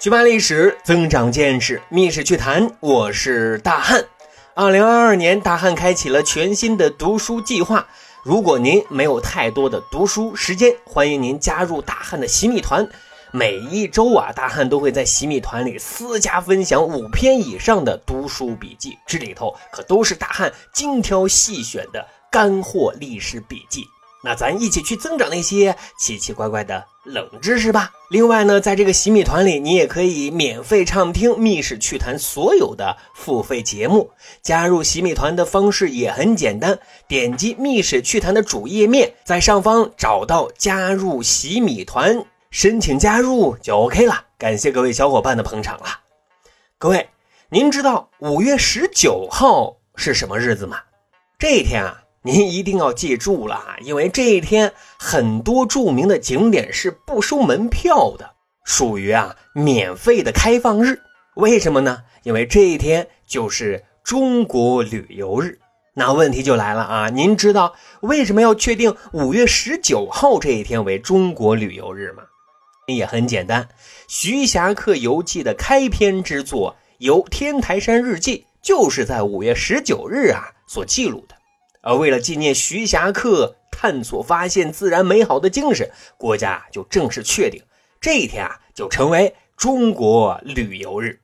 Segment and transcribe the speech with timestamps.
[0.00, 2.74] 去扒历史，增长见识，密室趣谈。
[2.80, 4.02] 我是大汉。
[4.54, 7.86] 二零二二年，大汉开启了全新的读书计划。
[8.24, 12.88] 如果您没有太多的读书时间，欢迎您加入大汉的洗米团。
[13.30, 23.84] 每一周啊，大汉都会在洗米团里私家分享五篇以上的读书笔记，这里头可都是大汉精挑细选的干货历史笔记。
[24.24, 27.92] 那咱一起去增长那些奇奇怪怪的冷知识吧。
[28.10, 34.10] 另外呢，在这个洗米团里，你也可以免费畅听《密室趣谈》所有的付费节目。
[34.42, 36.78] 加入洗米团的方式也很简单，
[37.08, 44.24] 点击《密室趣谈》的主页面，在上方找到加入洗米团，申请加入就 OK 了。
[44.36, 46.00] 感谢各位小伙伴的捧场了。
[46.78, 47.08] 各位，
[47.48, 50.78] 您知道五月十九号是什么日子吗？
[51.38, 52.02] 这一天啊。
[52.22, 58.32] 您一定要记住了啊，因为这一天很多著名的景点是不收门票的，
[58.64, 61.00] 属于啊免费的开放日。
[61.36, 62.02] 为什么呢？
[62.22, 65.58] 因为这一天就是中国旅游日。
[65.94, 72.22] 那问题就来了啊，您知道为什么要确定五月十九号这一天为中国旅游日吗？
[72.86, 73.62] 也很简单，
[74.08, 81.34] 《徐霞客游记》的开篇之作《游天台山日记》就是在五月十九日啊所记录的。
[81.82, 87.62] 而为了纪念徐霞客探索发现自然美好的精神，国家就正式确定
[88.00, 91.20] 这一天啊，就成为中国旅游日。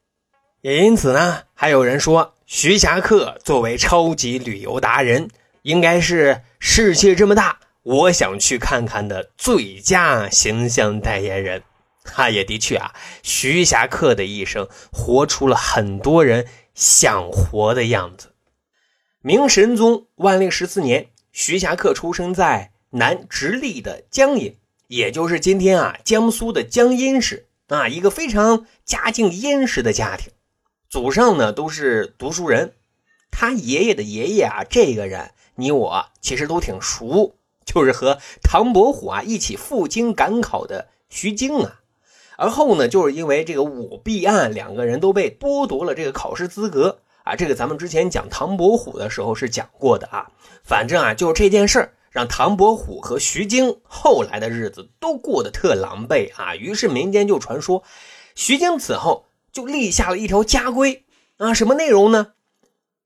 [0.62, 5.28] 也因此呢，还有人说，徐霞客作为超级旅游达人，
[5.62, 11.62] 应该是世界这么大，我想去看看的最佳形象代言人。
[12.04, 18.32] 他也的确啊，徐霞客的一生活出了很多人想活的样子。
[19.26, 24.54] 明神宗万历十四年，徐霞客出生在南直隶的江阴，
[24.86, 30.32] 也就是今天啊江苏的江阴市啊，一个非常家境殷实的家庭，
[30.88, 32.74] 祖上呢都是读书人。
[33.32, 37.34] 他爷爷的爷爷啊，这个人你我其实都挺熟，
[37.64, 41.80] 就是和唐伯虎啊一起赴京赶考的徐经啊。
[42.36, 47.00] 而后呢，就是因为这个舞弊案，两个人都被剥夺了这个考试资格。
[47.26, 50.30] 啊，这个咱们之前讲唐伯虎的时候是讲过的啊。
[50.62, 56.54] 反正啊，就是这件事儿让唐伯虎和徐经后来的日子都过得特狼狈啊。
[56.54, 57.82] 于是民间就传说，
[58.36, 61.04] 徐经此后就立下了一条家规
[61.38, 62.34] 啊，什么内容呢？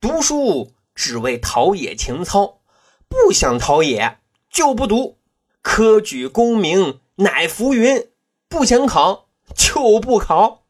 [0.02, 2.60] 读书只为陶冶情操，
[3.08, 4.18] 不想陶冶
[4.50, 5.16] 就不读；
[5.62, 8.08] 科举功名乃浮云，
[8.50, 10.64] 不想考就不考。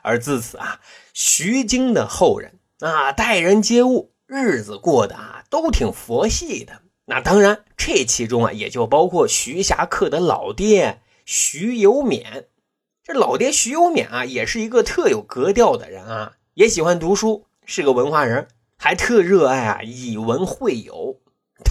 [0.00, 0.80] 而自此啊，
[1.12, 2.58] 徐经的后人。
[2.86, 6.82] 啊，待人接物，日子过得啊都挺佛系的。
[7.04, 12.46] 那当然，这其中啊也就包括徐霞客的老爹徐有勉。
[13.02, 18.48] 这老爹徐有勉啊，也是一个特有格调的人啊，也喜欢读书，是个文化人，
[18.78, 21.20] 还特热爱啊以文会友。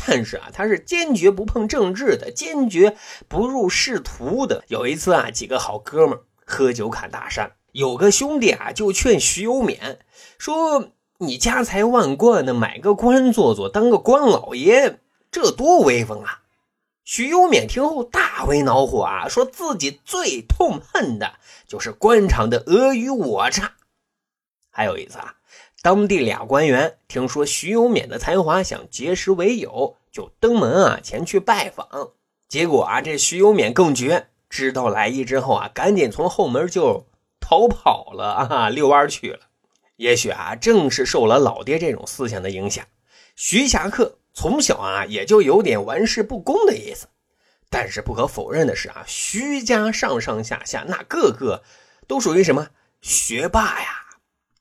[0.06, 2.96] 但是啊，他是坚决不碰政治的，坚决
[3.28, 4.64] 不入仕途的。
[4.68, 9.98] 有一次啊，几个好哥们喝酒侃大山，有个兄弟啊就劝徐有勉
[10.38, 10.92] 说。
[11.22, 15.00] 你家财万贯的，买个官做做，当个官老爷，
[15.30, 16.44] 这多威风啊！
[17.04, 21.34] 徐有勉听后大为恼火啊，说自己最痛恨的
[21.68, 23.74] 就是官场的尔虞我诈。
[24.72, 25.36] 还有一次啊，
[25.82, 32.12] 当地俩官员听说徐有勉的才华，想结识为友，就登门啊前去拜访。
[32.48, 37.08] 结果啊，这徐有勉更绝，知道来意之后啊，赶紧从后门就
[37.42, 39.49] 逃跑了啊，遛弯去了。
[40.00, 42.86] 也许啊，正是受了老爹这种思想的影响，
[43.36, 47.08] 徐霞客从小啊也就有点玩世不恭的意思。
[47.70, 51.64] 但是不可否认的是啊，徐家上上下下那个个
[52.08, 52.70] 都属于什么
[53.02, 53.88] 学霸呀？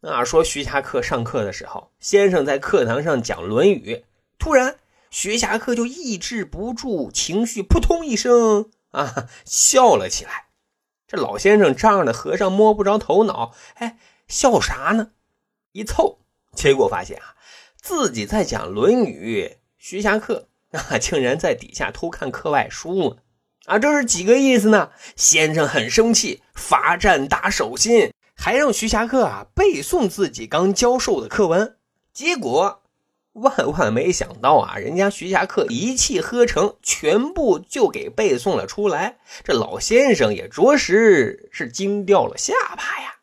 [0.01, 3.95] 啊，说徐霞客上课的时候，先生在课堂上讲《论语》，
[4.41, 4.77] 突然
[5.09, 10.49] 徐霞客就抑制不住情绪，扑通一声啊笑了起来。
[11.07, 15.13] 这老先生张着和尚摸不着头脑，哎，笑啥呢？
[15.79, 16.19] 一凑，
[16.57, 17.37] 结果发现啊，
[17.81, 19.45] 自己在讲《论语》，
[19.79, 23.17] 徐霞客啊，竟然在底下偷看课外书呢！
[23.67, 24.91] 啊，这是几个意思呢？
[25.15, 31.77] 先生很生气，罚站打手心，还让徐霞客啊背诵自己刚教授的课文。
[32.13, 32.83] 结果
[33.35, 39.19] 万万没想到啊，人家徐霞客一气呵成，全部就给背诵了出来。
[39.45, 43.15] 这老先生也着实是惊掉了下巴呀！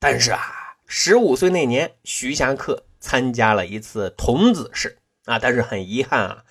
[0.00, 0.62] 但是啊。
[0.96, 6.44] 十五岁那年，徐霞客参加了一次童子试啊，但是很遗憾啊，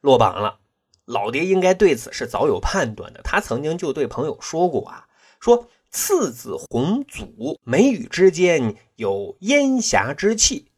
[0.00, 0.58] 落榜了。
[1.04, 5.06] 老爹应该对此是早有判断的，他曾经就对朋友说过啊，
[5.38, 10.72] 说次子弘祖，眉宇之间有烟霞之气，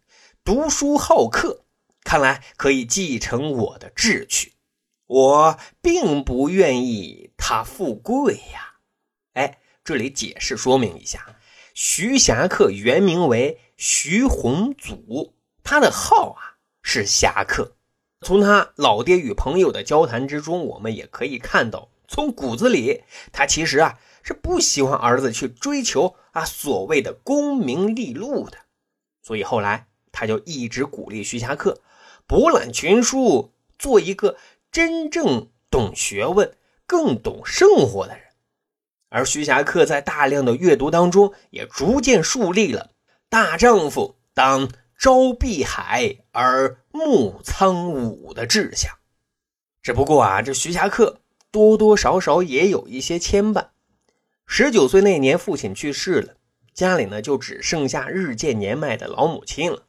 [0.45, 1.65] 读书好客，
[2.05, 4.53] 看来可以继承我的志趣。
[5.07, 8.75] 我并不愿意他富贵呀。
[9.33, 11.35] 哎，这里解释说明一下，
[11.77, 17.77] 徐霞客原名为徐弘祖，他的号啊是侠客。
[18.23, 23.99] 从他老爹与朋友的交谈之中，我们也可以看到，从骨子里他其实啊。
[24.23, 28.59] 是不喜欢儿子去追求啊所谓的功名利禄的，
[29.23, 31.81] 所以后来他就一直鼓励徐霞客
[32.27, 34.37] 博览群书，做一个
[34.73, 36.57] 真正懂学问、
[36.89, 38.26] 更懂生活的人。
[39.17, 42.91] 而徐霞客在大量的阅读当中，也逐渐树立了
[43.31, 44.69] 大丈夫当
[44.99, 48.93] 朝碧海而暮苍梧的志向。
[49.81, 51.21] 只不过啊，这徐霞客
[51.51, 53.69] 多多少少也有一些牵绊。
[54.47, 56.35] 十九岁那年，父亲去世了，
[56.75, 59.85] 家里呢就只剩下日渐年迈的老母亲了。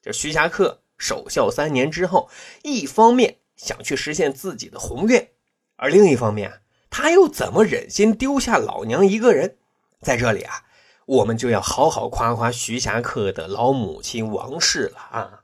[0.00, 2.30] 这徐霞客守孝三年之后，
[2.62, 5.30] 一方面想去实现自己的宏愿，
[5.74, 9.56] 而另一方面，他又怎么忍心丢下老娘一个人？
[10.00, 10.64] 在这里啊，
[11.06, 15.40] 我们就要好好夸夸徐霞客的老母亲王氏了啊！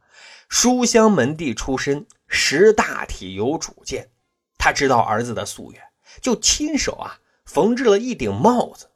[0.48, 4.10] 书香门第出身，识大体，有主见，
[4.56, 5.82] 他知道儿子的夙愿，
[6.20, 7.20] 就亲手啊。
[7.44, 8.88] 缝制了一顶帽子，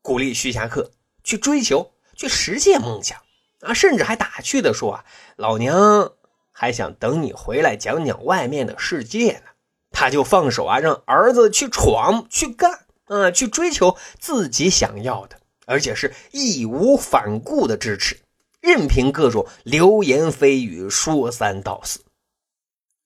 [0.00, 0.92] 鼓励徐霞客
[1.24, 3.20] 去追求、去实现梦想
[3.60, 3.74] 啊！
[3.74, 5.04] 甚至还打趣的说：“啊，
[5.34, 6.12] 老娘
[6.52, 9.50] 还想等你回来讲讲外面的世界呢。”
[9.98, 18.18] 他就放手啊，让儿子去闯、去干啊，去追求自己想要的，而且是义无反顾的支持，
[18.60, 22.04] 任凭各种流言蜚语说三道四。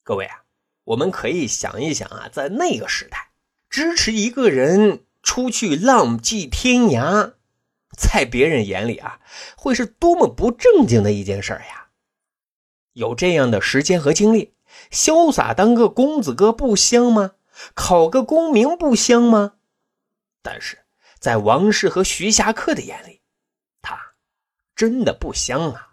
[0.02, 0.42] 各位啊，
[0.82, 3.30] 我们可以想一想啊，在那个时代。
[3.68, 7.34] 支持一个人出去浪迹天涯，
[7.96, 9.20] 在别人眼里啊，
[9.56, 11.90] 会是多么不正经的一件事呀！
[12.94, 14.54] 有这样的时间和精力，
[14.90, 17.32] 潇洒当个公子哥不香吗？
[17.74, 19.54] 考个功名不香吗？
[20.42, 20.78] 但是
[21.18, 23.20] 在王氏和徐霞客的眼里，
[23.82, 23.98] 他
[24.74, 25.88] 真的不香啊！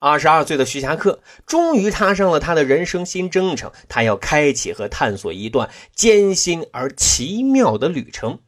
[0.00, 8.40] 二十二岁的徐霞客终于踏上了他的人生新征程，他要开启和探索一段艰辛而奇妙的旅程。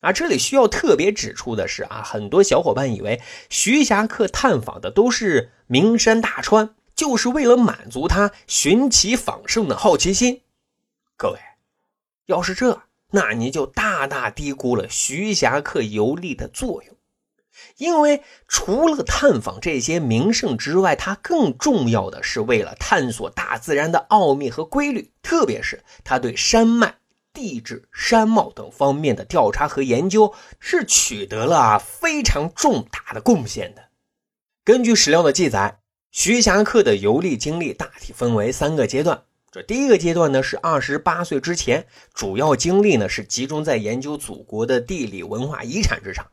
[0.00, 10.42] 啊，这里需要特别指出的是啊，很多小伙伴以为徐霞客探访的都是名山大川，就是为了满足他寻奇访胜的好奇心。
[11.16, 11.38] 各位，
[12.26, 16.94] 要是这，那你就大大低估了徐霞客游历的作用。
[17.76, 26.96] 因为除了探访这些名胜之外，他更重要的是为了探索大自然的奥秘和规律，特别是他对山脉、
[27.32, 33.84] 地质、山貌等方面的调查和研究是取得了非常重大的贡献的。
[34.64, 35.78] 根据史料的记载，
[36.16, 39.24] 徐霞客的游历经历大体分为三个阶段。
[39.50, 41.84] 这第一个阶段呢是二十八岁之前，
[42.14, 46.24] 主要精力呢是集中在研究祖国的地理文化遗产之上。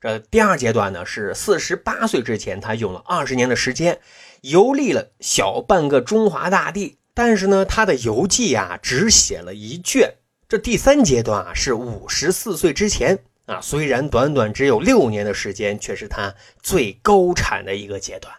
[0.00, 4.00] 这第二阶段呢，是四十八岁之前，他用了二十年的时间，
[4.40, 6.96] 游历了小半个中华大地。
[7.12, 10.14] 但是呢，他的游记啊，只写了一卷。
[10.48, 18.34] 这第三阶段啊，是五十四岁之前啊，虽然短短只有六年的时间，却是他最高产的一个阶段。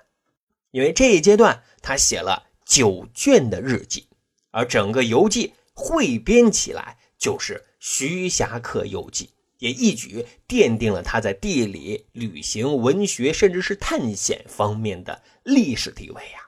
[0.72, 4.08] 因为这一阶段，他写了九卷的日记，
[4.52, 9.26] 而整个游记汇编起来，就是《徐霞客游记》。
[9.60, 16.48] 也一举奠定了他在地理、旅行、文学，甚至是探险方面的历史地位呀！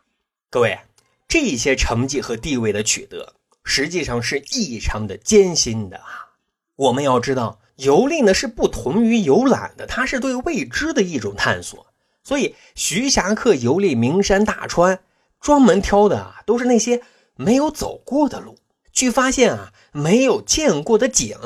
[0.49, 0.79] 各位，
[1.27, 3.35] 这些成绩和地位的取得，
[3.65, 6.37] 实际上是异常的艰辛的啊！
[6.77, 11.90] 我们要知道，游历呢是不同于游览的，它是对未知的一种探索。
[12.23, 15.03] 所以，徐霞客游历名山大川，
[15.39, 17.01] 专门挑的啊都是那些
[17.35, 18.57] 没有走过的路，
[18.93, 21.37] 去发现啊没有见过的景。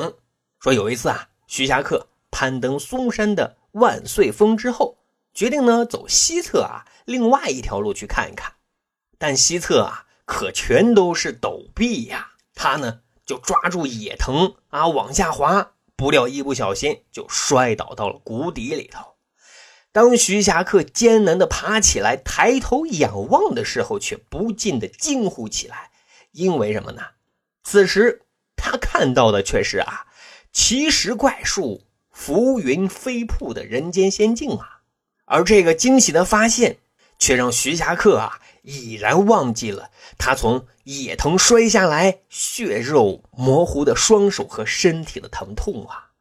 [0.60, 1.30] 说有一次啊。
[1.48, 4.98] 徐霞客攀登嵩山的万岁峰之后，
[5.32, 8.54] 决定呢走西侧啊，另外一条路去看一看。
[9.20, 12.32] 但西侧啊，可全都是陡壁呀。
[12.56, 19.15] 他呢就抓住野藤啊往下滑，不料一不小心就摔倒到了谷底里头。
[19.96, 25.90] 当徐霞客艰难地爬起来，抬头仰望的时候，却不禁地惊呼起来，
[26.34, 27.02] 因为什么呢？
[27.64, 28.24] 此时
[28.58, 30.08] 他看到的却是啊。
[30.52, 34.82] 奇石怪树、浮云飞瀑的人间仙境啊！
[35.24, 36.76] 而这个惊喜的发现，
[37.18, 46.12] 却让徐霞客啊已然忘记了他从野藤摔下来、血肉模糊的双手和身体的疼痛啊！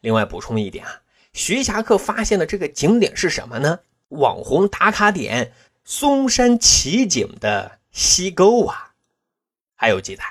[0.00, 1.02] 另外补充一点啊，
[1.36, 3.80] 徐霞客发现的这个景点是什么呢？
[4.08, 5.52] 网红打卡点
[5.84, 8.92] 嵩山奇景的西沟啊。
[9.74, 10.24] 还有记载，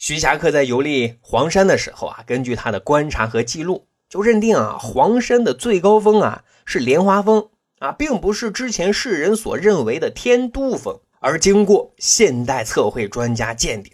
[0.00, 10.98] 徐霞客在游历黄山的时候啊，根据他的观察和记录，就认定啊，黄山的最高峰啊是莲花峰啊，并不是之前世人所认为的天都峰。
[11.20, 13.92] 而经过现代测绘专家鉴定，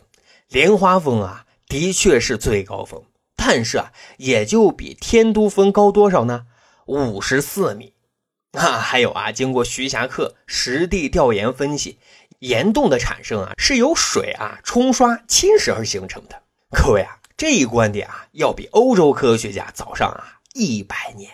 [0.48, 3.02] 莲花峰啊的确是最高峰，
[3.36, 6.46] 但是啊也就比天都峰高多少呢？
[6.86, 7.92] 五十四米。
[8.52, 11.98] 啊，还有啊，经过徐霞客实地调研分析，
[12.38, 16.42] 岩洞的产生啊是由水啊冲刷侵蚀而形成的。
[16.70, 21.32] 各位啊，这一观点啊要比欧洲科学家早上啊一百年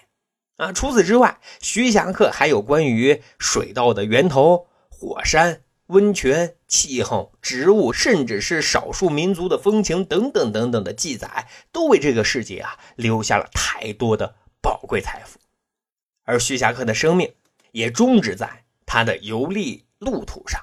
[0.56, 0.72] 啊。
[0.72, 5.62] 除此之外，徐霞客还有关于水稻的源头、火山。
[5.86, 15.38] 温泉、气候、植物，甚至是少数民族的风情等等等等的记载，都为这个世界啊留下了太多的宝贵财富。
[16.24, 17.32] 而徐霞客的生命
[17.72, 20.60] 也终止在他的游历路途上。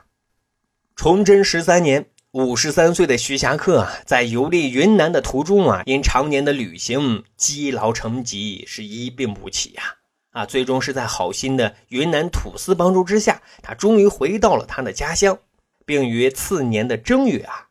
[0.95, 9.95] 崇祯十三年，五十三岁的徐霞客啊，在游历云南的途中啊，因常年的旅行积劳成疾，是一病不起呀。
[10.31, 15.37] 啊，最终是在好心的云南土司帮助之下，他终于回到了他的家乡，
[15.85, 17.67] 并于次年的正月啊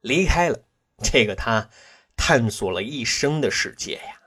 [0.00, 0.58] 离开了
[1.02, 1.68] 这个他
[2.16, 4.20] 探索了一生的世界呀。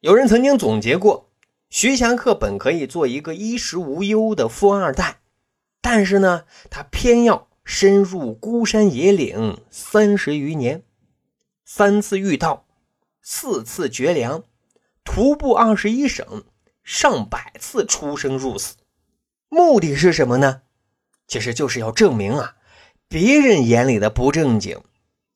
[0.00, 1.28] 有人曾经总结过，
[1.70, 5.18] 徐霞客本可以做一个衣食无忧的富二代，
[5.80, 10.84] 但是呢，他偏要深入孤山野岭三十余年，
[11.64, 12.64] 三次遇到，
[13.22, 14.44] 四次绝粮。
[15.02, 16.44] 徒步二十一省，
[16.84, 18.76] 上百次出生入死，
[19.48, 20.62] 目的是什么呢？
[21.26, 22.54] 其实就是要证明啊，
[23.08, 24.80] 别人眼里的不正经，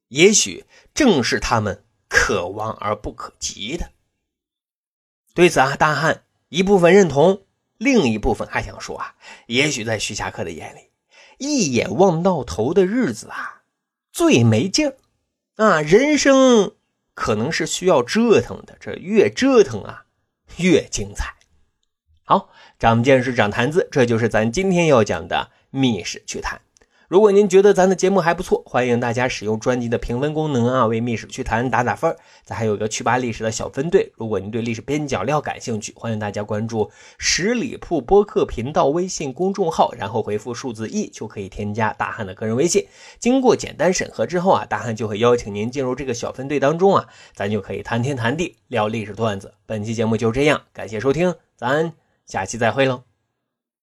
[0.07, 3.91] 也许正是他们可望而不可及的。
[5.35, 7.43] 对此啊，大汉一部分认同，
[7.79, 9.15] 另一部分还想说啊，
[9.47, 10.91] 也许在徐霞客的眼里，
[11.39, 13.63] 一眼望到头的日子啊，
[14.13, 14.97] 最没劲儿
[15.57, 16.73] 啊，人生。
[17.15, 20.07] 可能是需要折腾的，这越折腾啊，
[20.57, 21.35] 越精彩。
[22.25, 22.49] 好，
[22.79, 26.63] 长见识，长谈资，这就是咱今天要讲的密室趣谈。
[27.13, 42.83] 如果您觉得咱的节目还不错，欢迎大家使用专辑的评分功能啊，为《密室趣谈》打打分咱还有一个趣吧历史的小分队，如果您对历史边角料感兴趣，欢迎大家关注十里铺播客频道微信公众号，然后回复数字一就可以添加大汉的个人微信。
[43.19, 49.53] 经过简单审核之后啊，大汉就会邀请您进入这个小分队当中啊，咱就可以谈天谈地聊历史段子。
[49.67, 51.93] 本期节目就这样，感谢收听，咱
[52.25, 53.12] 下期再会喽。